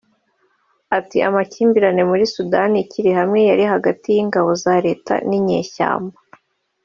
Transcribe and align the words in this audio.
Ati 0.97 1.17
“Amakimbirane 1.27 2.01
muri 2.09 2.23
Sudani 2.33 2.77
ikiri 2.83 3.11
hamwe 3.19 3.39
yari 3.49 3.63
hagati 3.73 4.07
y’ingabo 4.15 4.49
za 4.63 4.75
leta 4.85 5.13
n’inyeshyamba 5.27 6.17